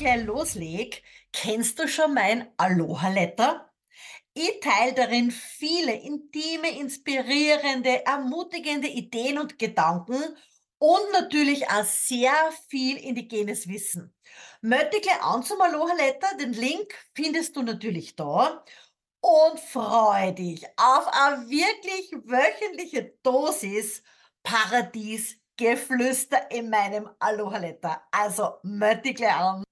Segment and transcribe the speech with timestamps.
[0.00, 0.96] gleich loslege,
[1.32, 3.70] kennst du schon mein Aloha-Letter?
[4.32, 10.22] Ich teile darin viele intime, inspirierende, ermutigende Ideen und Gedanken
[10.78, 12.32] und natürlich auch sehr
[12.68, 14.14] viel indigenes Wissen.
[14.62, 16.38] Möchte ich gleich an zum Aloha-Letter?
[16.38, 18.64] Den Link findest du natürlich da.
[19.22, 24.02] Und freue dich auf eine wirklich wöchentliche Dosis
[24.42, 28.02] Paradiesgeflüster in meinem Aloha-Letter.
[28.10, 29.62] Also möchte ich gleich an.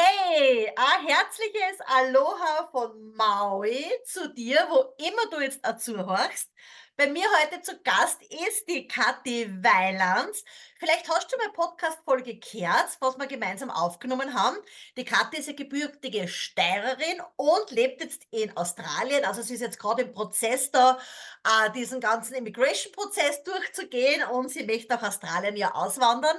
[0.00, 6.52] Hey, ein herzliches Aloha von Maui zu dir, wo immer du jetzt dazu hörst.
[6.96, 10.44] Bei mir heute zu Gast ist die Kathi Weilands.
[10.78, 14.56] Vielleicht hast du meine Podcast-Folge gehört, was wir gemeinsam aufgenommen haben.
[14.96, 19.24] Die Kathi ist eine gebürtige Steirerin und lebt jetzt in Australien.
[19.24, 21.00] Also sie ist jetzt gerade im Prozess da,
[21.42, 26.36] äh, diesen ganzen Immigration-Prozess durchzugehen und sie möchte nach Australien ja auswandern.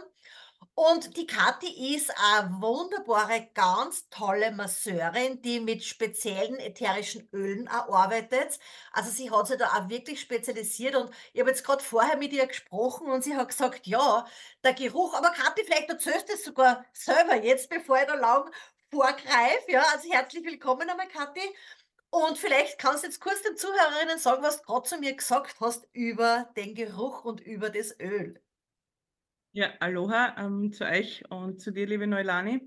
[0.81, 8.57] Und die Kathi ist eine wunderbare, ganz tolle Masseurin, die mit speziellen ätherischen Ölen arbeitet.
[8.93, 12.31] Also sie hat sich da auch wirklich spezialisiert und ich habe jetzt gerade vorher mit
[12.31, 14.25] ihr gesprochen und sie hat gesagt, ja,
[14.63, 18.49] der Geruch, aber Kathi, vielleicht erzählst du es sogar selber jetzt, bevor ich da lang
[18.89, 19.69] vorgreife.
[19.73, 21.41] Ja, also herzlich willkommen einmal, Kathi.
[22.09, 25.57] Und vielleicht kannst du jetzt kurz den Zuhörerinnen sagen, was du gerade zu mir gesagt
[25.59, 28.41] hast über den Geruch und über das Öl.
[29.51, 32.61] Ja, Aloha ähm, zu euch und zu dir, liebe Neulani.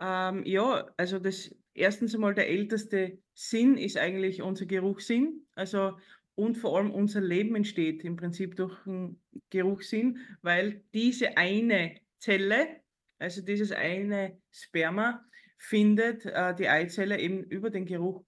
[0.00, 5.46] Ähm, ja, also das erstens einmal der älteste Sinn ist eigentlich unser Geruchssinn.
[5.54, 5.96] Also
[6.34, 12.80] und vor allem unser Leben entsteht im Prinzip durch den Geruchssinn, weil diese eine Zelle,
[13.18, 15.24] also dieses eine Sperma,
[15.56, 18.24] findet äh, die Eizelle eben über den Geruch.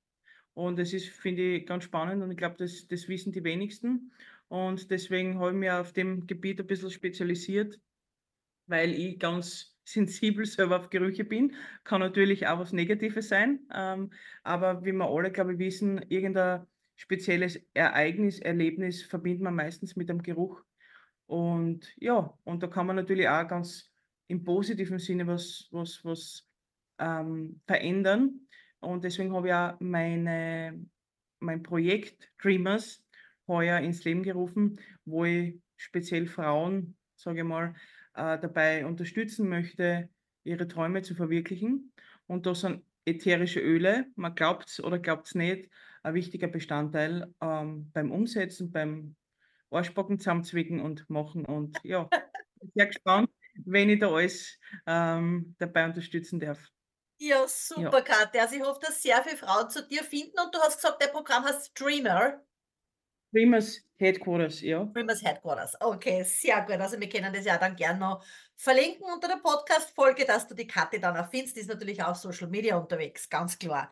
[0.55, 4.12] Und das ist, finde ich, ganz spannend und ich glaube, das, das wissen die wenigsten.
[4.50, 7.80] Und deswegen habe ich mich auf dem Gebiet ein bisschen spezialisiert,
[8.66, 11.55] weil ich ganz sensibel selber auf Gerüche bin.
[11.84, 13.60] Kann natürlich auch was Negatives sein.
[13.72, 14.10] Ähm,
[14.42, 16.66] aber wie wir alle, glaube ich, wissen, irgendein
[16.96, 20.60] spezielles Ereignis, Erlebnis verbindet man meistens mit einem Geruch.
[21.27, 23.92] Und ja, und da kann man natürlich auch ganz
[24.27, 26.48] im positiven Sinne was, was, was
[26.98, 28.48] ähm, verändern.
[28.80, 30.84] Und deswegen habe ich auch meine,
[31.39, 33.05] mein Projekt Dreamers
[33.50, 37.74] heuer ins Leben gerufen, wo ich speziell Frauen, sage ich mal,
[38.14, 40.08] äh, dabei unterstützen möchte,
[40.44, 41.92] ihre Träume zu verwirklichen.
[42.27, 45.68] Und da sind ätherische Öle, man glaubt es oder glaubt es nicht,
[46.02, 49.16] ein wichtiger Bestandteil ähm, beim Umsetzen, beim
[49.70, 51.44] Arschbacken zusammenzwicken und machen.
[51.44, 52.05] Und ja,
[52.60, 53.30] bin sehr gespannt,
[53.64, 56.58] wenn ich da alles ähm, dabei unterstützen darf.
[57.18, 58.00] Ja, super, ja.
[58.00, 58.42] Katja.
[58.42, 61.08] Also ich hoffe, dass sehr viele Frauen zu dir finden und du hast gesagt, der
[61.08, 62.42] Programm heißt Streamer.
[63.33, 64.85] Dreamers Headquarters, ja.
[64.85, 65.77] Dreamers Headquarters.
[65.80, 66.80] Okay, sehr gut.
[66.80, 68.24] Also wir können das ja dann gerne noch
[68.57, 71.57] verlinken unter der Podcast-Folge, dass du die Kathi dann auch findest.
[71.57, 73.90] Die ist natürlich auch auf Social Media unterwegs, ganz klar.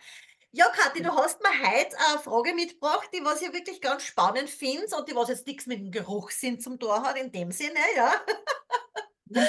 [0.50, 4.48] Ja, Kathi, du hast mir heute eine Frage mitgebracht, die was ich wirklich ganz spannend
[4.48, 7.80] finde und die was jetzt nichts mit dem Geruchssinn zum Tor hat, in dem Sinne,
[7.94, 8.12] ja.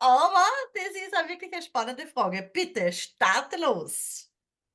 [0.00, 2.50] Aber das ist auch wirklich eine spannende Frage.
[2.52, 4.30] Bitte, starte los.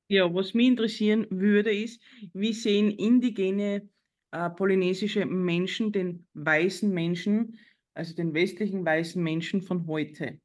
[0.08, 2.00] Ja, was mich interessieren würde, ist,
[2.32, 3.88] wie sehen indigene
[4.32, 7.58] äh, polynesische Menschen den weißen Menschen,
[7.94, 10.40] also den westlichen weißen Menschen von heute?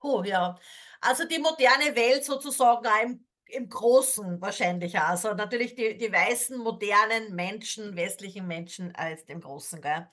[0.00, 0.58] Oh ja,
[1.00, 4.98] also die moderne Welt sozusagen im, im Großen wahrscheinlich.
[4.98, 9.80] Also natürlich die, die weißen, modernen Menschen, westlichen Menschen als dem Großen.
[9.80, 10.06] Gell?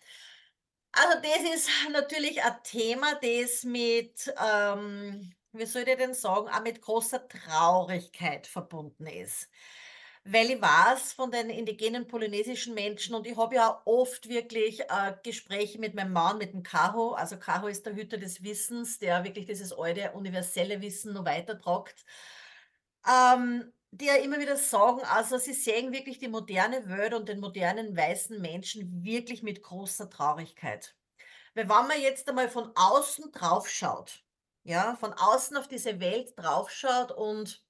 [0.94, 6.64] Also das ist natürlich ein Thema, das mit, ähm, wie soll ich denn sagen, auch
[6.64, 9.50] mit großer Traurigkeit verbunden ist.
[10.24, 15.16] Weil ich weiß von den indigenen polynesischen Menschen und ich habe ja oft wirklich äh,
[15.24, 17.14] Gespräche mit meinem Mann, mit dem Kaho.
[17.14, 22.06] Also Kaho ist der Hüter des Wissens, der wirklich dieses alte universelle Wissen noch weitertragt.
[23.08, 27.40] Ähm, die ja immer wieder sagen, also sie sehen wirklich die moderne Welt und den
[27.40, 30.96] modernen weißen Menschen wirklich mit großer Traurigkeit.
[31.54, 34.24] Weil wenn man jetzt einmal von außen drauf schaut,
[34.64, 37.62] ja, von außen auf diese Welt drauf schaut und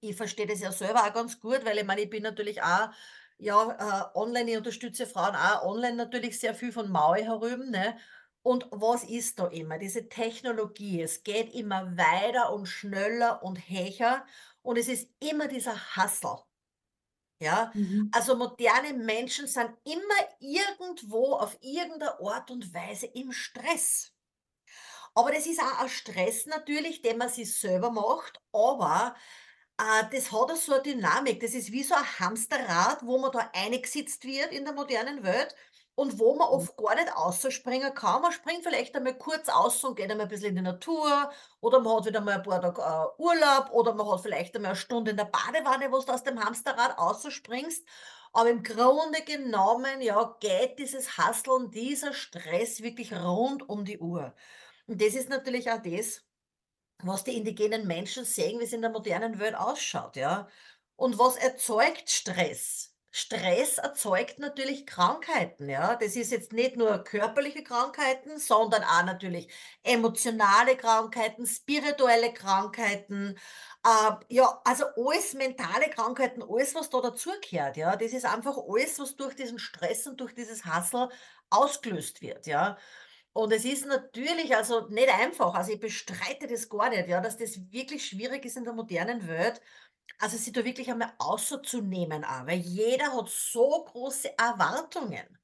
[0.00, 2.90] ich verstehe das ja selber auch ganz gut, weil ich meine, ich bin natürlich auch
[3.38, 7.98] ja, äh, online, ich unterstütze Frauen auch online natürlich sehr viel von Maui herüben, ne?
[8.42, 9.78] Und was ist da immer?
[9.78, 14.24] Diese Technologie, es geht immer weiter und schneller und hecher
[14.62, 16.38] und es ist immer dieser Hustle.
[17.40, 18.12] Ja, Mhm.
[18.12, 24.12] also moderne Menschen sind immer irgendwo auf irgendeine Art und Weise im Stress.
[25.14, 29.16] Aber das ist auch ein Stress natürlich, den man sich selber macht, aber
[29.78, 31.40] äh, das hat so eine Dynamik.
[31.40, 35.54] Das ist wie so ein Hamsterrad, wo man da eingesetzt wird in der modernen Welt.
[35.94, 38.22] und wo man oft gar nicht ausspringen kann.
[38.22, 41.30] Man springt vielleicht einmal kurz aus und geht einmal ein bisschen in die Natur
[41.60, 44.70] oder man hat wieder mal ein paar Tage äh, Urlaub oder man hat vielleicht einmal
[44.72, 47.84] eine Stunde in der Badewanne, wo du aus dem Hamsterrad ausspringst.
[48.32, 54.34] Aber im Grunde genommen, ja, geht dieses Hasseln, dieser Stress wirklich rund um die Uhr.
[54.86, 56.22] Und das ist natürlich auch das,
[57.02, 60.48] was die indigenen Menschen sehen, wie es in der modernen Welt ausschaut, ja.
[60.96, 62.94] Und was erzeugt Stress?
[63.10, 65.96] Stress erzeugt natürlich Krankheiten, ja.
[65.96, 69.48] Das ist jetzt nicht nur körperliche Krankheiten, sondern auch natürlich
[69.82, 73.38] emotionale Krankheiten, spirituelle Krankheiten,
[73.84, 77.96] äh, ja, also alles mentale Krankheiten, alles, was da dazugehört, ja.
[77.96, 81.08] Das ist einfach alles, was durch diesen Stress und durch dieses Hassel
[81.50, 82.76] ausgelöst wird, ja.
[83.38, 87.36] Und es ist natürlich also nicht einfach, also ich bestreite das gar nicht, ja, dass
[87.36, 89.60] das wirklich schwierig ist in der modernen Welt.
[90.18, 95.38] Also, sie da wirklich einmal auszunehmen auch, weil jeder hat so große Erwartungen.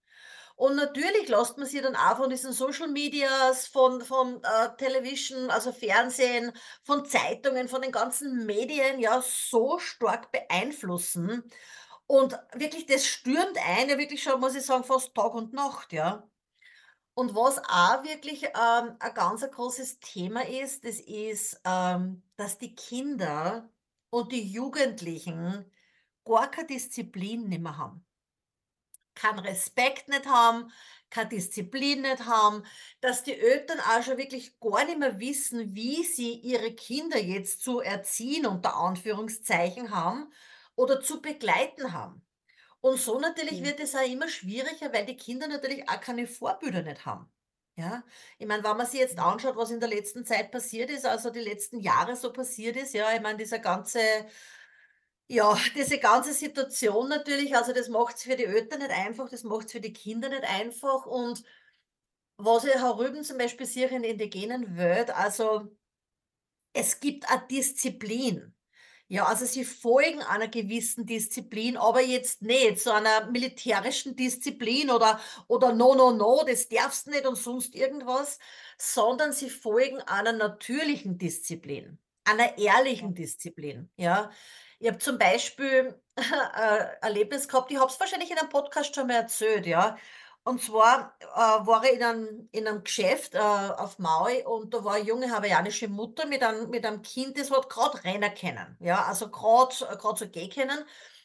[0.57, 5.51] Und natürlich lässt man sich dann auch von diesen Social Medias, von von, äh, Television,
[5.51, 6.53] also Fernsehen,
[6.85, 11.45] von Zeitungen, von den ganzen Medien, ja, so stark beeinflussen.
[12.07, 15.93] Und wirklich, das stürmt ein, ja wirklich schon, muss ich sagen, fast Tag und Nacht,
[15.93, 16.29] ja.
[17.15, 22.75] Und was auch wirklich, ähm, ein ganz großes Thema ist, das ist, ähm, dass die
[22.75, 23.71] Kinder
[24.11, 25.71] und die Jugendlichen
[26.25, 28.05] gar keine Disziplin nicht mehr haben.
[29.15, 30.73] Keinen Respekt nicht haben,
[31.09, 32.65] keine Disziplin nicht haben,
[33.01, 37.63] dass die Eltern auch schon wirklich gar nicht mehr wissen, wie sie ihre Kinder jetzt
[37.63, 40.33] zu erziehen, unter Anführungszeichen haben
[40.75, 42.27] oder zu begleiten haben.
[42.85, 43.65] Und so natürlich Mhm.
[43.65, 47.33] wird es auch immer schwieriger, weil die Kinder natürlich auch keine Vorbilder nicht haben.
[47.77, 48.05] Ja,
[48.39, 51.31] ich meine, wenn man sich jetzt anschaut, was in der letzten Zeit passiert ist, also
[51.31, 54.01] die letzten Jahre so passiert ist, ja, ich meine, dieser ganze,
[55.29, 59.43] ja, diese ganze Situation natürlich, also das macht es für die Eltern nicht einfach, das
[59.45, 61.07] macht es für die Kinder nicht einfach.
[61.07, 61.45] Und
[62.39, 65.77] was ich herüben zum Beispiel sehe in der indigenen Welt, also
[66.73, 68.55] es gibt eine Disziplin.
[69.09, 75.21] Ja, also sie folgen einer gewissen Disziplin, aber jetzt nicht so einer militärischen Disziplin oder
[75.47, 78.39] oder „No, no, no, das darfst nicht“ und sonst irgendwas,
[78.79, 84.31] sondern sie folgen einer natürlichen Disziplin, einer ehrlichen Disziplin, ja.
[84.79, 89.07] Ich habe zum Beispiel ein Erlebnis gehabt, ich habe es wahrscheinlich in einem Podcast schon
[89.07, 89.99] mal erzählt, ja.
[90.47, 91.27] Und zwar, äh,
[91.67, 95.31] war ich in einem in 'nem Geschäft, äh, auf Maui und da war 'ne junge
[95.33, 99.75] hawaiianische Mutter mit einem mit einem Kind, das hat grad rennen können, ja, also grad
[99.99, 100.85] grad so gehen können.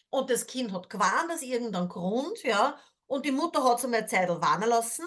[0.10, 4.08] Und das Kind hat geweint aus irgendeinem Grund, ja, und die Mutter hat's einmal eine
[4.10, 5.06] Zeitl weinen lassen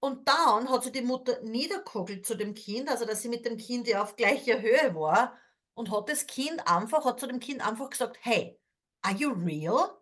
[0.00, 3.58] und dann hat sich die Mutter niedergehockt zu dem Kind, also dass sie mit dem
[3.58, 5.36] Kind ja auf gleicher Höhe war
[5.74, 8.60] und hat das Kind einfach hat zu dem Kind einfach gesagt: „Hey,
[9.02, 9.99] are you real?“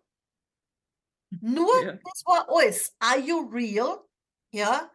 [1.41, 1.99] Nur Ja.
[2.03, 2.95] das war alles.
[2.99, 4.05] „Are you real?“
[4.51, 4.91] Ja?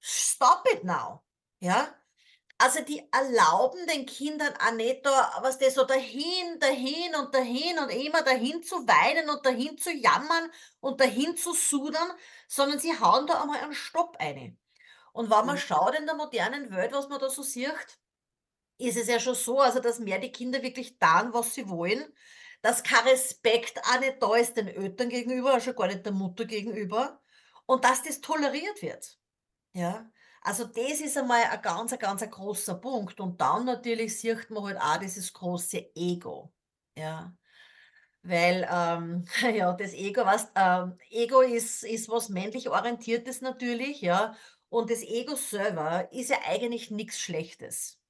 [0.00, 1.22] „Stop it now“,
[1.60, 1.94] ja?
[2.58, 7.78] Also, die erlauben den Kindern auch nicht da, weißt du, so dahin, dahin und dahin
[7.80, 10.50] und immer dahin zu weinen und dahin zu jammern
[10.80, 12.12] und dahin zu sudern,
[12.48, 14.58] sondern sie hauen da einmal einen Stopp ein.
[15.12, 15.58] Und wenn man Ja.
[15.58, 17.72] schaut in der modernen Welt, was man da so sieht,
[18.78, 22.14] ist es ja schon so, also, dass mehr die Kinder wirklich tun, was sie wollen,
[22.62, 26.12] dass kein Respekt auch nicht da ist den Eltern gegenüber, also schon gar nicht der
[26.12, 27.20] Mutter gegenüber
[27.66, 29.18] und dass das toleriert wird.
[29.72, 30.10] Ja,
[30.42, 34.64] also das ist einmal ein ganz ganz ein großer Punkt und dann natürlich sieht man
[34.64, 36.52] halt auch dieses große Ego,
[36.96, 37.36] ja.
[38.22, 44.36] Weil, ähm, ja, das Ego, weißt, ähm, Ego ist ist was männlich Orientiertes natürlich, ja,
[44.68, 48.00] und das Ego selber ist ja eigentlich nichts Schlechtes.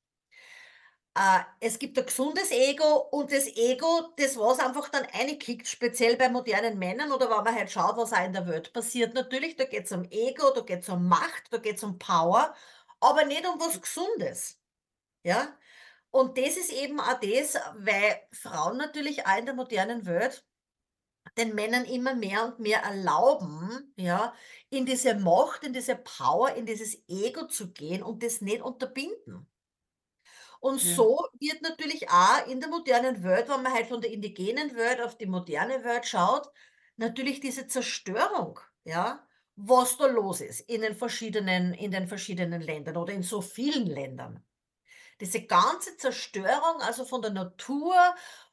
[1.17, 6.17] Äh, es gibt ein gesundes Ego und das Ego, das was einfach dann reinkickt, speziell
[6.17, 9.57] bei modernen Männern oder wenn man halt schaut, was auch in der Welt passiert natürlich,
[9.57, 12.55] da geht's um Ego, da geht's um Macht, da geht's um Power,
[13.01, 14.61] aber nicht um was Gesundes,
[15.25, 15.57] ja?
[16.11, 20.47] Und das ist eben auch das, weil Frauen natürlich auch in der modernen Welt
[21.39, 24.35] den Männern immer mehr und mehr erlauben, ja,
[24.71, 29.47] in diese Macht, in diese Power, in dieses Ego zu gehen und das nicht unterbinden.
[30.67, 30.97] Und Ja.
[30.97, 35.01] so wird natürlich auch in der modernen Welt, wenn man halt von der indigenen Welt
[35.01, 36.49] auf die moderne Welt schaut,
[36.97, 42.97] natürlich diese Zerstörung, ja, was da los ist in den verschiedenen in den verschiedenen Ländern
[42.97, 44.45] oder in so vielen Ländern.
[45.21, 47.97] Diese ganze Zerstörung, also von der Natur,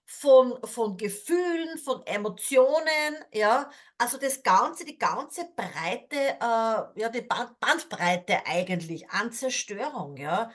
[0.06, 7.22] von von Gefühlen, von Emotionen, ja, also das Ganze die ganze Breite, äh ja, die
[7.22, 10.52] Band Bandbreite eigentlich an Zerstörung, ja.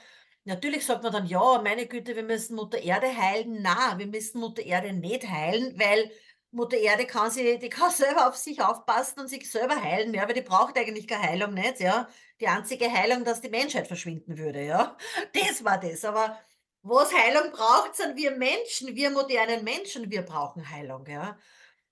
[0.48, 4.40] Natürlich sagt man dann: „Ja, meine Güte, wir müssen Mutter Erde heilen.“ Na, wir müssen
[4.40, 6.10] Mutter Erde nicht heilen, weil
[6.50, 10.26] Mutter Erde kann sie, die kann selber auf sich aufpassen und sich selber heilen, ja,
[10.26, 12.08] weil die braucht eigentlich keine Heilung nicht, ja.
[12.40, 14.96] Die einzige Heilung, dass die Menschheit verschwinden würde, ja.
[15.34, 16.04] Das war das.
[16.04, 16.38] Aber
[16.82, 21.38] was Heilung braucht, sind wir Menschen, wir modernen Menschen, wir brauchen Heilung, ja.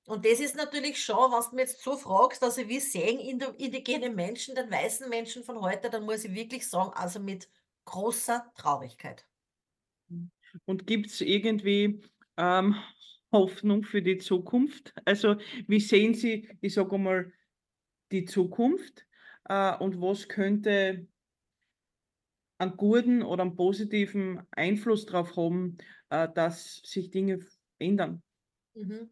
[0.07, 4.09] Und das ist natürlich schon, was du mir jetzt so fragst, also wie sehen indigene
[4.11, 7.49] Menschen, den weißen Menschen von heute, dann muss ich wirklich sagen, also mit
[7.87, 9.27] großer Traurigkeit.
[10.67, 12.03] Und gibt es irgendwie
[12.37, 12.77] ähm,
[13.33, 14.95] Hoffnung für die Zukunft?
[15.05, 17.33] Also wie sehen Sie, ich sage mal,
[18.13, 19.07] die Zukunft
[19.45, 21.07] äh, und was könnte
[22.59, 25.79] einen guten oder einen positiven Einfluss darauf haben,
[26.11, 27.41] äh, dass sich Dinge
[27.79, 28.23] ändern?
[28.75, 29.11] Mhm.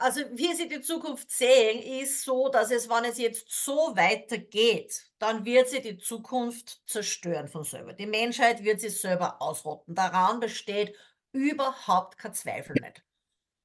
[0.00, 5.10] Also wie Sie die Zukunft sehen, ist so, dass es, wenn es jetzt so weitergeht,
[5.18, 7.92] dann wird sie die Zukunft zerstören von selber.
[7.92, 9.96] Die Menschheit wird sie selber ausrotten.
[9.96, 10.94] Daran besteht
[11.32, 13.02] überhaupt kein Zweifel nicht.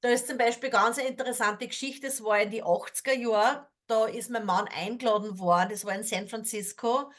[0.00, 4.06] Da ist zum Beispiel ganz eine interessante Geschichte, es war in die 80er Jahre, da
[4.06, 7.12] ist mein Mann eingeladen worden, das war in San Francisco.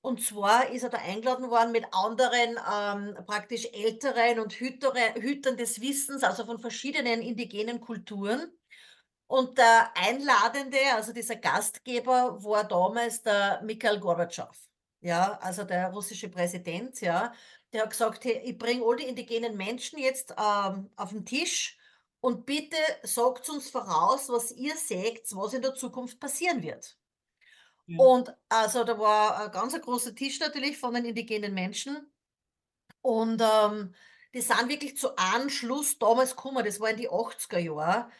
[0.00, 5.56] Und zwar ist er da eingeladen worden mit anderen ähm, praktisch älteren und Hütere, Hütern
[5.56, 8.50] des Wissens, also von verschiedenen indigenen Kulturen.
[9.32, 14.54] Und der Einladende, also dieser Gastgeber, war damals der Mikhail Gorbatschow,
[15.00, 17.32] ja, also der russische Präsident, ja.
[17.72, 21.78] Der hat gesagt, hey, ich bringe all die indigenen Menschen jetzt ähm, auf den Tisch
[22.20, 26.98] und bitte sagt uns voraus, was ihr seht, was in der Zukunft passieren wird.
[27.86, 28.04] Ja.
[28.04, 32.12] Und also da war ein ganz großer Tisch natürlich von den indigenen Menschen.
[33.00, 33.94] Und ähm,
[34.34, 38.10] die sind wirklich zu Anschluss damals gekommen, das war in die 80er Jahre,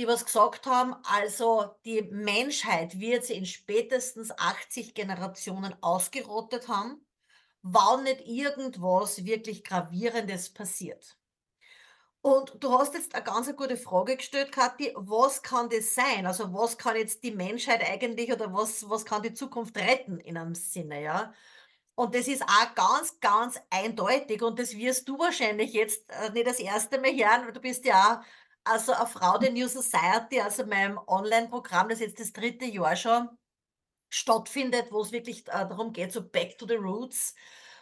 [0.00, 7.04] die was gesagt haben, also die Menschheit wird sie in spätestens 80 Generationen ausgerottet haben,
[7.60, 11.18] wann nicht irgendwas wirklich Gravierendes passiert.
[12.22, 14.94] Und du hast jetzt eine ganz gute Frage gestellt, Kathi.
[14.96, 16.26] Was kann das sein?
[16.26, 20.38] Also was kann jetzt die Menschheit eigentlich oder was, was kann die Zukunft retten in
[20.38, 21.34] einem Sinne, ja?
[21.94, 26.46] Und das ist auch ganz, ganz eindeutig und das wirst du wahrscheinlich jetzt äh, nicht
[26.46, 28.24] das erste Mal hören, du bist ja auch
[28.64, 33.28] also eine Frau der New Society, also meinem Online-Programm, das jetzt das dritte Jahr schon
[34.08, 37.34] stattfindet, wo es wirklich äh, darum geht, so back to the roots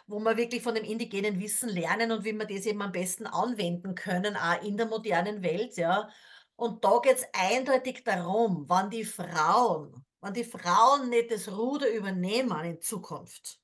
[0.09, 3.27] wo wir wirklich von dem indigenen Wissen lernen und wie wir das eben am besten
[3.27, 6.09] anwenden können, auch in der modernen Welt, ja.
[6.55, 11.89] Und da geht es eindeutig darum, wann die Frauen, wenn die Frauen nicht das Ruder
[11.91, 13.59] übernehmen in Zukunft,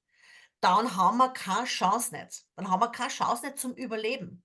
[0.61, 2.45] dann haben wir keine Chance nicht.
[2.55, 4.43] Dann haben wir keine Chance nicht zum Überleben.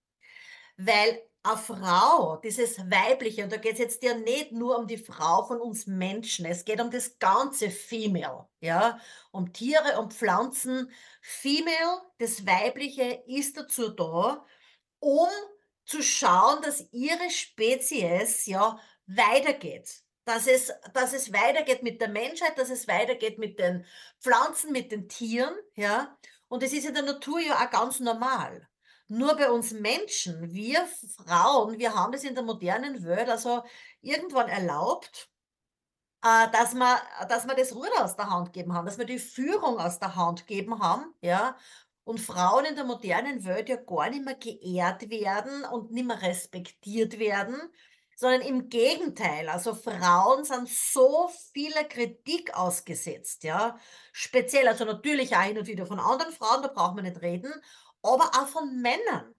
[0.77, 4.99] Weil eine Frau, dieses Weibliche, und da geht es jetzt ja nicht nur um die
[4.99, 10.91] Frau von uns Menschen, es geht um das ganze Female, ja, um Tiere, um Pflanzen.
[11.23, 14.45] Female, das Weibliche, ist dazu da,
[14.99, 15.29] um
[15.87, 20.03] zu schauen, dass ihre Spezies ja weitergeht.
[20.27, 23.87] Dass es, dass es weitergeht mit der Menschheit, dass es weitergeht mit den
[24.21, 26.17] Pflanzen, mit den Tieren, ja.
[26.49, 28.69] Und es ist in der Natur ja auch ganz normal.
[29.13, 30.87] Nur bei uns Menschen, wir
[31.17, 33.65] Frauen, wir haben das in der modernen Welt also
[34.03, 35.29] irgendwann erlaubt,
[36.23, 36.97] äh, dass wir,
[37.29, 40.15] dass wir das Ruder aus der Hand geben haben, dass wir die Führung aus der
[40.15, 41.57] Hand geben haben, ja,
[42.05, 46.23] und Frauen in der modernen Welt ja gar nicht mehr geehrt werden und nicht mehr
[46.23, 47.57] respektiert werden,
[48.15, 49.49] sondern im Gegenteil.
[49.49, 53.77] Also Frauen sind so vieler Kritik ausgesetzt, ja.
[54.13, 57.53] Speziell, also natürlich auch hin und wieder von anderen Frauen, da braucht man nicht reden
[58.03, 59.35] aber auch von Männern.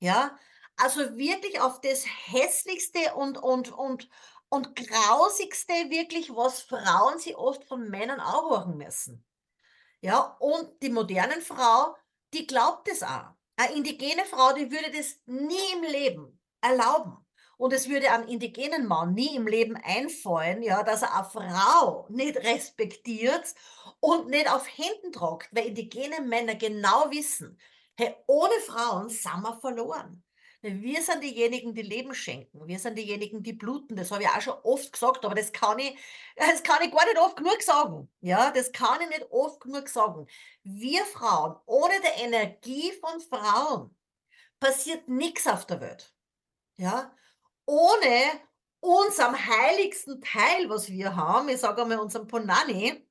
[0.00, 0.36] Ja,
[0.76, 4.08] also wirklich auf das hässlichste und, und, und,
[4.48, 9.24] und grausigste wirklich, was Frauen sie oft von Männern auch hören müssen.
[10.00, 11.96] Ja, und die modernen Frau,
[12.34, 13.32] die glaubt es auch.
[13.56, 17.24] Eine indigene Frau, die würde das nie im Leben erlauben.
[17.56, 22.06] Und es würde einem indigenen Mann nie im Leben einfallen, ja, dass er eine Frau
[22.10, 23.54] nicht respektiert
[24.00, 27.58] und nicht auf Händen tragt, weil indigene Männer genau wissen,
[27.96, 30.24] Hey, ohne Frauen sind wir verloren.
[30.62, 32.66] Wir sind diejenigen, die Leben schenken.
[32.66, 33.96] Wir sind diejenigen, die bluten.
[33.96, 35.96] Das habe ich auch schon oft gesagt, aber das kann ich,
[36.36, 38.10] das kann ich gar nicht oft genug sagen.
[38.20, 40.26] Ja, das kann ich nicht oft genug sagen.
[40.62, 43.94] Wir Frauen, ohne die Energie von Frauen,
[44.58, 46.12] passiert nichts auf der Welt.
[46.78, 47.14] Ja,
[47.66, 48.40] ohne
[48.80, 53.06] unserem heiligsten Teil, was wir haben, ich sage einmal unserem Ponani,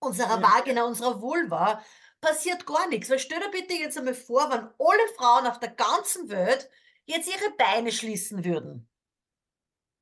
[0.00, 0.42] unserer.
[0.42, 1.82] Vagina, unserer Vulva,
[2.20, 3.10] passiert gar nichts.
[3.10, 6.70] Weil stell dir bitte jetzt einmal vor, wenn alle Frauen auf der ganzen Welt
[7.04, 8.88] jetzt ihre Beine schließen würden.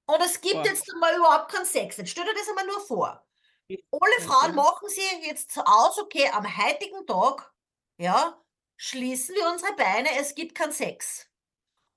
[0.06, 0.64] Und es gibt Boah.
[0.64, 1.96] jetzt mal überhaupt keinen Sex.
[1.96, 3.26] Jetzt stell dir das einmal nur vor.
[3.70, 7.52] Alle Frauen machen sie jetzt aus, okay, am heutigen Tag,
[7.98, 8.42] ja,
[8.76, 11.26] schließen wir unsere Beine, es gibt keinen Sex.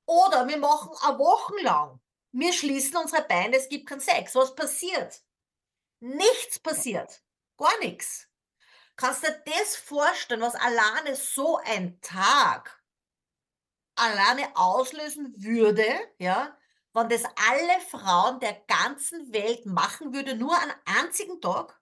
[0.05, 2.01] Oder wir machen eine Woche lang
[2.33, 4.35] wir schließen unsere Beine, es gibt keinen Sex.
[4.35, 5.21] Was passiert?
[5.99, 7.21] Nichts passiert.
[7.57, 8.27] Gar nichts.
[9.01, 12.81] Kannst du dir das vorstellen, was alleine so ein Tag
[13.95, 15.85] alleine auslösen würde,
[16.19, 16.57] ja,
[16.93, 21.79] wenn das alle Frauen der ganzen Welt machen würde, nur an einzigen Tag,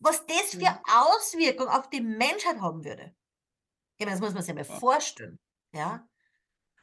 [0.00, 0.84] was das für Mhm.
[0.92, 3.14] Auswirkungen auf die Menschheit haben würde.
[3.98, 4.82] Ich meine, das muss man sich mal Ja.
[4.82, 5.40] vorstellen,
[5.74, 6.08] ja.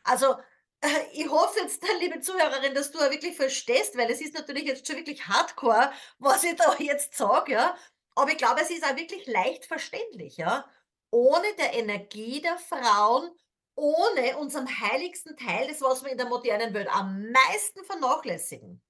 [0.03, 0.38] Also,
[1.13, 4.98] ich hoffe jetzt, liebe Zuhörerin, dass du wirklich verstehst, weil es ist natürlich jetzt schon
[4.98, 7.77] wirklich hardcore, was ich da jetzt sage, ja.
[8.15, 10.69] Aber ich glaube, es ist auch wirklich leicht verständlich, ja.
[11.12, 13.29] Ohne der Energie der Frauen,
[13.75, 18.81] ohne unserem heiligsten Teil, das was wir in der modernen Welt am meisten vernachlässigen,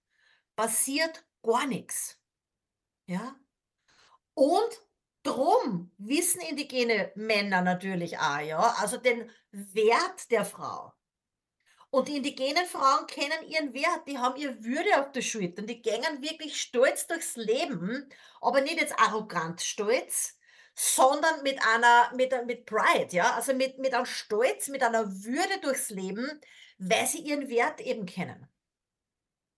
[0.55, 2.19] passiert gar nichts,
[3.07, 3.35] ja.
[4.33, 4.81] Und
[5.23, 10.93] drum wissen indigene Männer natürlich auch, ja, also den Wert der Frau.
[11.95, 15.81] Und die indigenen Frauen kennen ihren Wert, die haben ihre Würde auf der Schultern, die
[15.81, 18.09] gängen wirklich stolz durchs Leben,
[18.41, 20.37] aber nicht jetzt arrogant stolz,
[20.73, 25.57] sondern mit einer, mit, mit Pride, ja, also mit, mit einem Stolz, mit einer Würde
[25.61, 26.41] durchs Leben,
[26.79, 28.45] weil sie ihren Wert eben kennen.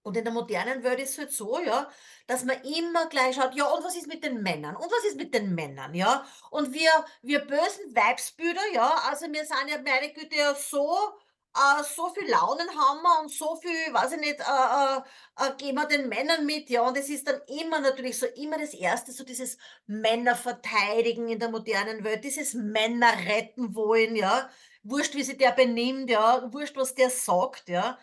[0.03, 1.89] Und in der modernen Welt ist es halt so, ja,
[2.27, 4.75] dass man immer gleich schaut, ja, und was ist mit den Männern?
[4.75, 6.23] Und was ist mit den Männern, ja?
[6.51, 6.91] Und wir,
[7.23, 11.17] wir bösen Weibsbüder, ja, also wir sind ja, meine Güte, ja so,
[11.57, 15.01] äh, so viel Launen haben wir und so viel, weiß ich nicht, äh, äh,
[15.47, 16.81] äh, geben wir den Männern mit, ja.
[16.87, 21.39] Und es ist dann immer natürlich so, immer das Erste, so dieses Männer verteidigen in
[21.39, 24.49] der modernen Welt, dieses Männer retten wollen, ja.
[24.83, 27.97] Wurscht, wie sich der benimmt, ja, wurscht, was der sagt, ja.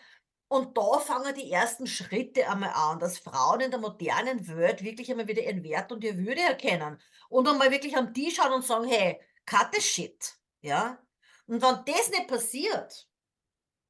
[0.47, 5.09] Und da fangen die ersten Schritte einmal an, dass Frauen in der modernen Welt wirklich
[5.11, 8.65] einmal wieder ihren Wert und ihre Würde erkennen und einmal wirklich am Tisch schauen und
[8.65, 10.99] sagen: „Hey, cut the shit“, ja?
[11.47, 13.07] Und wenn das nicht passiert,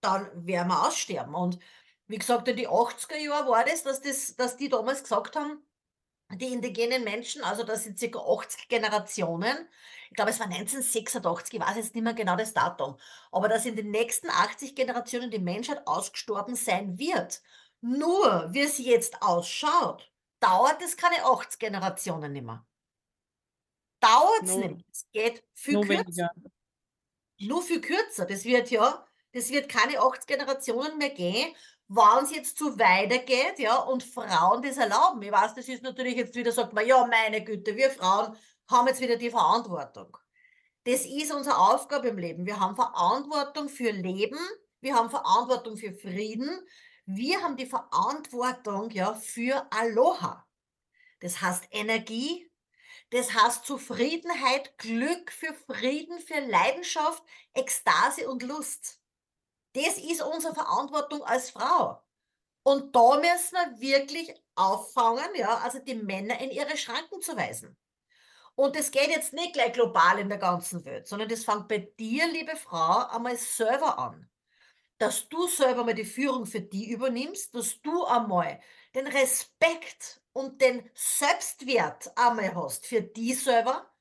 [0.05, 1.35] dann werden wir aussterben.
[1.35, 1.59] Und
[2.07, 5.65] wie gesagt, in die 80er Jahre war das, dass das dass die damals gesagt haben
[6.31, 9.69] die indigenen Menschen, also das sind circa 80 Generationen.
[10.09, 12.97] Ich glaube, es war 1986, ich weiß jetzt nicht mehr genau das Datum.
[13.31, 17.41] Aber dass in den nächsten 80 Generationen die Menschheit ausgestorben sein wird.
[17.81, 22.65] Nur, wie es jetzt ausschaut, dauert es keine 80 Generationen mehr.
[23.99, 24.85] Dauert es nicht.
[24.91, 26.05] Es geht viel nur kürzer.
[26.05, 26.31] weniger.
[27.37, 28.25] Nur viel kürzer.
[28.25, 31.53] Das wird ja das wird keine 80 Generationen mehr gehen,
[31.89, 35.21] wenn es jetzt so weitergeht, ja, und Frauen das erlauben.
[35.21, 38.35] Ich weiß, das ist natürlich jetzt wieder, sagt man, ja, meine Güte, wir Frauen
[38.71, 40.17] haben jetzt wieder die Verantwortung.
[40.85, 42.45] Das ist unsere Aufgabe im Leben.
[42.45, 44.39] Wir haben Verantwortung für Leben,
[44.79, 46.49] wir haben Verantwortung für Frieden,
[47.05, 50.47] wir haben die Verantwortung, ja, für Aloha.
[51.19, 52.49] Das heißt Energie,
[53.09, 57.21] das heißt Zufriedenheit, Glück, für Frieden, für Leidenschaft,
[57.53, 59.01] Ekstase und Lust.
[59.75, 62.01] Das ist unsere Verantwortung als Frau.
[62.63, 67.77] Und da müssen wir wirklich auffangen, ja, also die Männer in ihre Schranken zu weisen.
[68.55, 71.79] Und das geht jetzt nicht gleich global in der ganzen Welt, sondern das fängt bei
[71.99, 74.29] dir, liebe Frau, einmal selber an.
[74.97, 78.61] Dass du selber mal die Führung für die übernimmst, dass du einmal
[78.95, 83.93] den Respekt und den Selbstwert einmal hast für die selber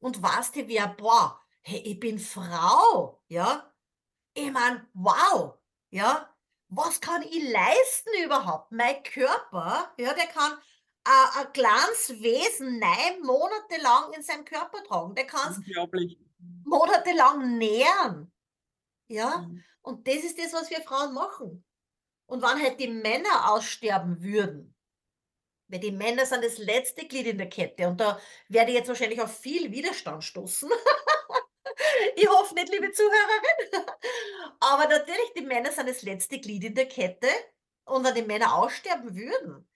[0.00, 3.70] und weißt dir, wer, boah, hey, ich bin Frau, ja,
[4.46, 5.54] ich meine, wow,
[5.90, 6.28] ja,
[6.68, 8.70] was kann ich leisten überhaupt?
[8.72, 10.52] Mein Körper, ja, der kann
[11.04, 15.14] a ein kleines Wesen neun Monate lang in seinem Körper tragen.
[15.14, 16.18] Der kann's Unglaublich.
[16.64, 18.32] monatelang nähren,
[19.08, 19.38] ja?
[19.38, 19.64] Mhm.
[19.82, 21.64] Und das ist das, was wir Frauen machen.
[22.26, 24.74] Und wenn halt die Männer aussterben würden,
[25.68, 28.88] weil die Männer sind das letzte Glied in der Kette und da werde ich jetzt
[28.88, 30.70] wahrscheinlich auf viel Widerstand stoßen.
[32.16, 33.84] Ich hoffe nicht, liebe Zuhörerin.
[34.60, 37.28] Aber natürlich, die Männer sind das letzte Glied in der Kette.
[37.84, 39.68] Und wenn die Männer aussterben würden,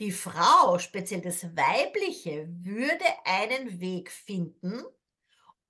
[0.00, 4.82] die Frau, speziell das Weibliche, würde einen Weg finden,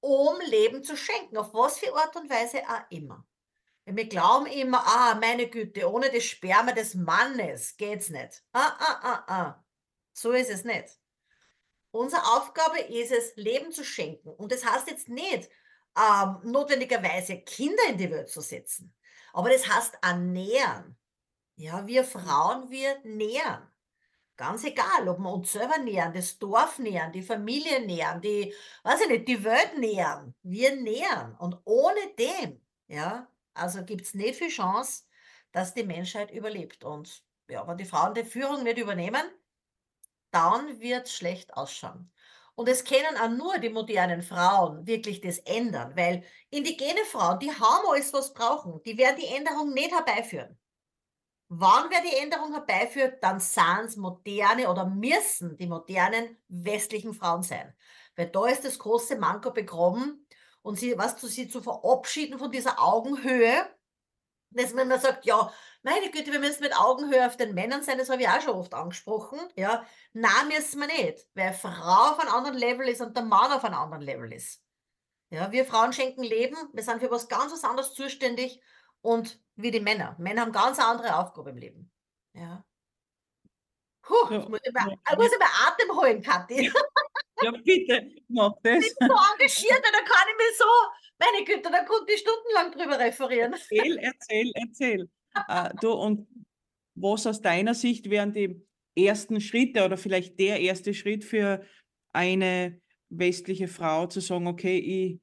[0.01, 3.27] um Leben zu schenken, auf was für Art und Weise auch immer.
[3.87, 8.43] Wir glauben immer, ah, meine Güte, ohne das Sperma des Mannes geht's nicht.
[8.53, 9.65] Ah, ah, ah, ah.
[10.15, 10.99] So ist es nicht.
[11.91, 14.31] Unsere Aufgabe ist es, Leben zu schenken.
[14.31, 15.51] Und das heißt jetzt nicht,
[15.97, 18.95] ähm, notwendigerweise Kinder in die Welt zu setzen.
[19.33, 20.97] Aber das heißt ernähren.
[21.57, 23.69] Ja, wir Frauen, wir nähren.
[24.37, 28.53] Ganz egal, ob wir uns selber nähern, das Dorf nähern, die Familie nähern, die,
[28.83, 30.35] weiß ich nicht, die Welt nähern.
[30.43, 31.37] Wir nähern.
[31.37, 35.05] Und ohne dem, ja, also gibt es nicht viel Chance,
[35.53, 36.83] dass die Menschheit überlebt.
[36.83, 39.23] Und ja, wenn die Frauen die Führung nicht übernehmen,
[40.33, 42.11] dann wird es schlecht ausschauen.
[42.57, 47.51] Und es können auch nur die modernen Frauen wirklich das ändern, weil indigene Frauen, die
[47.51, 48.81] haben alles, was brauchen.
[48.85, 50.57] Die werden die Änderung nicht herbeiführen.
[51.49, 57.43] Wann wer die Änderung herbeiführt, dann sind es moderne oder müssen die modernen westlichen Frauen
[57.43, 57.75] sein.
[58.17, 60.27] Weil da ist das große Manko begraben
[60.63, 63.67] und sie, was du sie zu verabschieden von dieser Augenhöhe,
[64.55, 67.99] dass man immer sagt, ja, meine Güte, wir müssen mit Augenhöhe auf den Männern sein,
[67.99, 69.85] das habe ich auch schon oft angesprochen, ja.
[70.13, 73.65] Nein, müssen wir nicht, weil Frau auf einem anderen Level ist und der Mann auf
[73.65, 74.63] einem anderen Level ist.
[75.31, 78.61] Ja, wir Frauen schenken Leben, wir sind für was ganz was anderes zuständig
[79.01, 80.17] und wie die Männer.
[80.19, 81.93] Männer haben ganz eine andere Aufgabe im Leben.
[82.35, 82.65] Ja.
[84.03, 84.39] Puh, ja.
[84.49, 86.73] muss ich, muss ich mal Atem holen, Kathi.
[87.43, 88.85] Ja, bitte, mach das.
[88.85, 90.65] Ich bin so engagiert, da kann ich mich so,
[91.25, 93.53] meine Güte, da konnte ich stundenlang drüber referieren.
[93.53, 95.09] Erzähl, erzähl, erzähl.
[95.37, 96.29] uh, du, und
[96.95, 98.61] was aus deiner Sicht wären die
[98.97, 101.65] ersten Schritte oder vielleicht der erste Schritt für
[102.13, 105.21] eine westliche Frau zu sagen, okay, ich,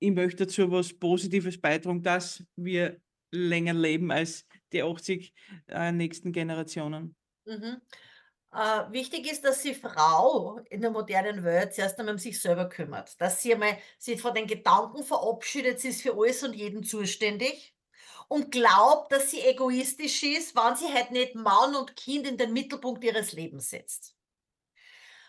[0.00, 3.00] ich möchte dazu was Positives beitragen, dass wir
[3.30, 5.34] länger leben als die 80
[5.68, 7.14] äh, nächsten Generationen.
[7.44, 7.80] Mhm.
[8.52, 12.68] Äh, wichtig ist, dass die Frau in der modernen Welt zuerst einmal um sich selber
[12.68, 16.82] kümmert, dass sie einmal sich von den Gedanken verabschiedet, sie ist für alles und jeden
[16.84, 17.74] zuständig
[18.28, 22.52] und glaubt, dass sie egoistisch ist, wenn sie halt nicht Mann und Kind in den
[22.52, 24.16] Mittelpunkt ihres Lebens setzt.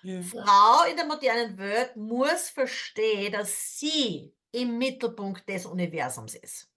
[0.02, 0.22] Ja.
[0.22, 6.73] Frau in der modernen Welt muss verstehen, dass sie im Mittelpunkt des Universums ist.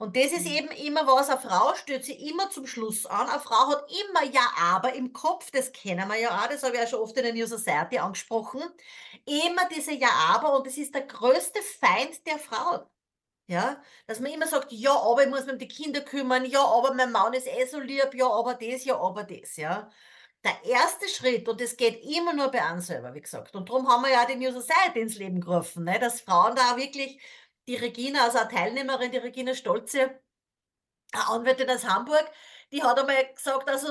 [0.00, 0.52] Und das ist mhm.
[0.52, 3.28] eben immer was, eine Frau stellt sich immer zum Schluss an.
[3.28, 6.74] Eine Frau hat immer Ja, aber im Kopf, das kennen wir ja auch, das habe
[6.74, 8.62] ich ja schon oft in der New Society angesprochen.
[9.26, 12.88] Immer diese Ja, aber und das ist der größte Feind der Frau.
[13.46, 16.64] Ja, dass man immer sagt, ja, aber ich muss mich um die Kinder kümmern, ja,
[16.64, 19.90] aber mein Mann ist eh so lieb, ja, aber das, ja, aber das, ja.
[20.44, 23.86] Der erste Schritt, und das geht immer nur bei einem selber, wie gesagt, und darum
[23.88, 27.20] haben wir ja die New Society ins Leben gerufen, ne, dass Frauen da wirklich
[27.68, 30.20] die Regina, also eine Teilnehmerin, die Regina Stolze,
[31.12, 32.30] eine Anwältin aus Hamburg,
[32.72, 33.88] die hat einmal gesagt, also,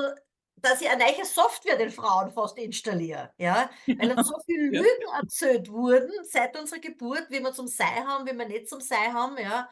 [0.56, 5.14] dass ich eine neue Software den Frauen fast installiere, ja, weil uns so viele Lügen
[5.22, 9.12] erzählt wurden seit unserer Geburt, wie wir zum Sei haben, wie wir nicht zum Sei
[9.14, 9.70] haben, ja.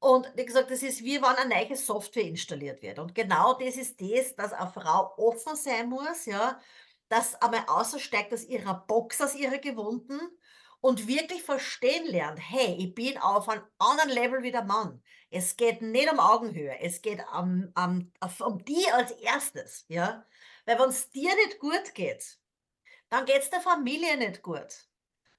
[0.00, 2.98] Und wie gesagt, das ist wie wenn eine neue Software installiert wird.
[2.98, 6.58] Und genau das ist das, dass eine Frau offen sein muss, ja,
[7.10, 10.18] dass einmal aussteigt aus ihrer Box, aus ihrer Gewohnten
[10.80, 15.02] und wirklich verstehen lernt, hey, ich bin auf einem anderen Level wie der Mann.
[15.30, 20.24] Es geht nicht um Augenhöhe, es geht um, um, um die als erstes, ja.
[20.64, 22.38] Weil wenn es dir nicht gut geht,
[23.08, 24.86] dann geht es der Familie nicht gut.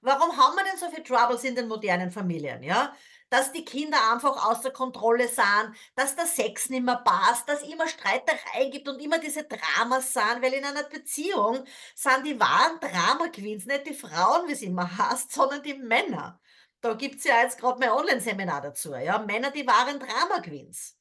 [0.01, 2.95] Warum haben wir denn so viele Troubles in den modernen Familien, ja?
[3.31, 7.87] Dass die Kinder einfach außer Kontrolle sind, dass der Sex nicht mehr passt, dass immer
[7.87, 11.63] Streiterei gibt und immer diese Dramas sind, weil in einer Beziehung
[11.95, 16.41] sind die wahren Drama-Queens nicht die Frauen, wie es immer heißt, sondern die Männer.
[16.81, 20.97] Da gibt es ja jetzt gerade mein Online-Seminar dazu, ja, Männer, die wahren Drama-Queens.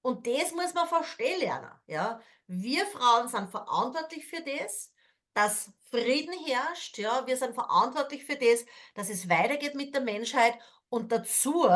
[0.00, 2.20] Und das muss man verstehen lernen, ja.
[2.46, 4.92] Wir Frauen sind verantwortlich für das,
[5.34, 10.58] dass Frieden herrscht, ja, wir sind verantwortlich für das, dass es weitergeht mit der Menschheit
[10.88, 11.68] und dazu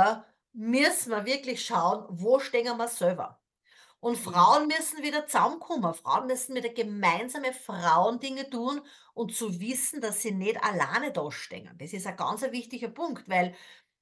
[0.53, 3.40] müssen wir wirklich schauen, wo stehen wir selber.
[4.01, 4.33] Und mhm.
[4.33, 5.94] Frauen müssen wieder zusammenkommen.
[5.94, 8.81] Frauen müssen wieder gemeinsame Frauendinge tun
[9.14, 11.70] und zu wissen, dass sie nicht alleine da stehen.
[11.79, 13.55] Das ist ein ganz wichtiger Punkt, weil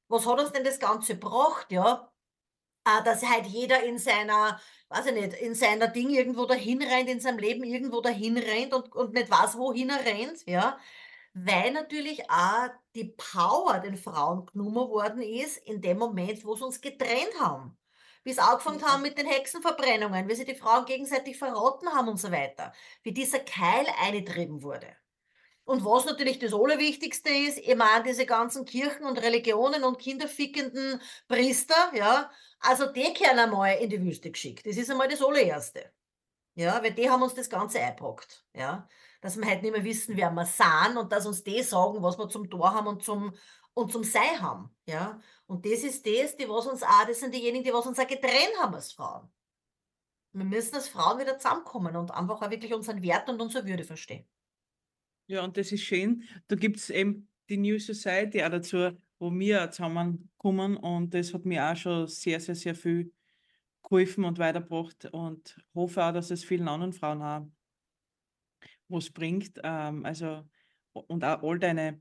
[0.09, 2.11] was hat uns denn das Ganze gebracht, ja?
[2.87, 7.11] Äh, dass halt jeder in seiner, weiß ich nicht, in seiner Ding irgendwo dahin rennt,
[7.11, 10.79] in seinem Leben irgendwo dahin rennt und, und nicht weiß, wohin er rennt, ja
[11.45, 16.65] weil natürlich auch die Power den Frauen genommen worden ist, in dem Moment, wo sie
[16.65, 17.77] uns getrennt haben.
[18.25, 22.19] Wie es angefangen haben mit den Hexenverbrennungen, wie sie die Frauen gegenseitig verrotten haben und
[22.19, 22.73] so weiter.
[23.03, 24.89] Wie dieser Keil eingetrieben wurde.
[25.65, 31.01] Und was natürlich das Allerwichtigste ist, ich meine, diese ganzen Kirchen und Religionen und kinderfickenden
[31.29, 34.67] Priester, ja, also die können einmal in die Wüste geschickt.
[34.67, 35.93] Das ist einmal das Allererste.
[36.55, 38.45] Ja, weil die haben uns das Ganze eingepackt.
[38.55, 38.89] Ja
[39.21, 42.19] dass wir halt nicht mehr wissen, wer wir sind und dass uns die sagen, was
[42.19, 43.33] wir zum Tor haben und zum,
[43.75, 44.75] und zum Sei haben.
[44.87, 45.21] Ja?
[45.47, 48.07] Und das ist das, die was uns auch, das sind diejenigen, die was uns auch
[48.07, 49.29] getrennt haben als Frauen.
[50.33, 53.85] Wir müssen als Frauen wieder zusammenkommen und einfach auch wirklich unseren Wert und unsere Würde
[53.85, 54.27] verstehen.
[55.27, 56.23] Ja, und das ist schön.
[56.47, 61.45] Da gibt es eben die New Society auch dazu, wo wir zusammenkommen und das hat
[61.45, 63.13] mir auch schon sehr, sehr, sehr viel
[63.83, 67.47] geholfen und weitergebracht und hoffe auch, dass es vielen anderen Frauen auch
[68.89, 69.61] was bringt.
[69.63, 70.45] Ähm, also,
[70.93, 72.01] und auch all deine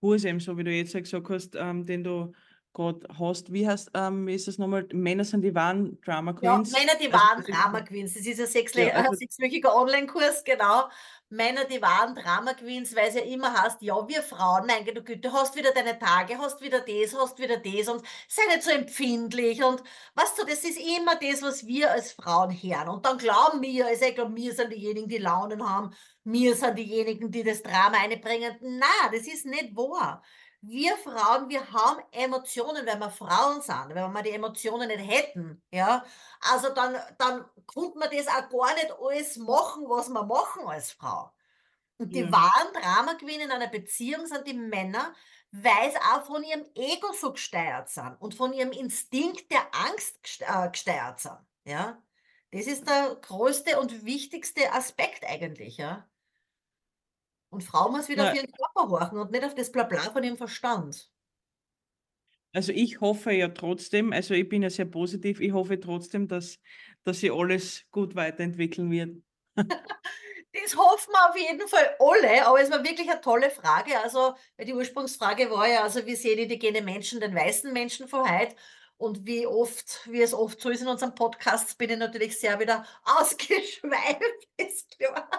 [0.00, 2.32] Kurse, eben so wie du jetzt gesagt hast, ähm, den du
[2.72, 3.52] gerade hast.
[3.52, 4.86] Wie heißt, ähm, ist das nochmal?
[4.92, 6.72] Männer sind die wahren Drama Ja, Queens.
[6.72, 8.14] Männer, die Also, wahren ist- Drama Queens.
[8.14, 10.84] Das ist ein sechsle- Ja, also- sechswöchiger Online-Kurs, genau.
[11.32, 14.96] Männer, die wahren Drama Queens, weil es ja immer heißt, ja, wir Frauen, mein Gott,
[14.96, 18.64] du Güte, hast wieder deine Tage, hast wieder das, hast wieder das und sei nicht
[18.64, 19.80] so empfindlich und
[20.16, 22.88] weißt du, das ist immer das, was wir als Frauen hören.
[22.88, 26.76] Und dann glauben wir, also ich glaube, wir sind diejenigen, die Launen haben, wir sind
[26.76, 28.56] diejenigen, die das Drama einbringen.
[28.62, 30.22] Na, das ist nicht wahr.
[30.62, 35.62] Wir Frauen, wir haben Emotionen, weil wir Frauen sind, wenn wir die Emotionen nicht hätten,
[35.72, 36.04] ja,
[36.40, 40.92] also dann, dann konnte man das auch gar nicht alles machen, was wir machen als
[40.92, 41.32] Frau.
[41.98, 42.32] Und die Ja.
[42.32, 45.14] wahren Drama Queen in einer Beziehung sind die Männer,
[45.52, 50.40] weil sie auch von ihrem Ego so gesteuert sind und von ihrem Instinkt der Angst
[50.40, 51.38] äh, gesteuert sind.
[51.64, 52.02] Ja?
[52.52, 56.08] Das ist der größte und wichtigste Aspekt eigentlich, ja.
[57.50, 58.30] Und Frau muss wieder Ja.
[58.30, 61.10] auf ihren Körper horchen und nicht auf das Blabla von ihrem Verstand.
[62.52, 66.58] Also ich hoffe ja trotzdem, also ich bin ja sehr positiv, ich hoffe trotzdem, dass,
[67.04, 69.22] dass sich alles gut weiterentwickeln wird.
[70.52, 73.98] Das hoffen wir auf jeden Fall alle, aber es war wirklich eine tolle Frage.
[74.00, 78.56] Also, die Ursprungsfrage war ja, also wie sehen indigene Menschen den weißen Menschen von heute?
[78.96, 82.58] Und wie oft, wie es oft so ist in unserem Podcast, bin ich natürlich sehr
[82.58, 85.30] wieder ausgeschweift, ist klar.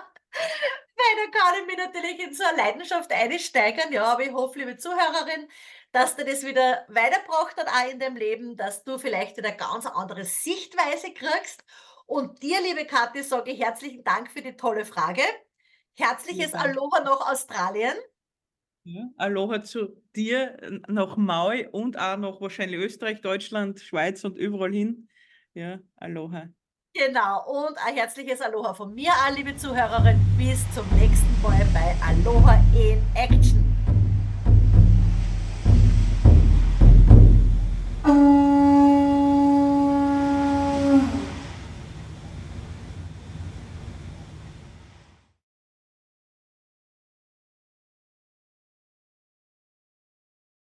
[1.16, 4.78] Da kann ich mich natürlich in so eine Leidenschaft einsteigern, ja, aber ich hoffe, liebe
[4.78, 5.48] Zuhörerin,
[5.92, 9.58] dass dir das wieder weitergebracht hat, auch in deinem Leben, dass du vielleicht wieder eine
[9.58, 11.64] ganz andere Sichtweise kriegst.
[12.06, 15.24] Und dir, liebe Kathi, sage ich herzlichen Dank für die tolle Frage.
[15.94, 16.54] Herzliches.
[16.54, 17.96] Aloha nach Australien.
[18.84, 24.72] Ja, Aloha zu dir nach Maui und auch nach wahrscheinlich Österreich, Deutschland, Schweiz und überall
[24.72, 25.08] hin.
[25.54, 26.50] Ja, Aloha.
[26.94, 30.20] Genau, und ein herzliches Aloha von mir, an, liebe Zuhörerin.
[30.38, 33.51] Bis zum nächsten Mal bei Aloha in Action.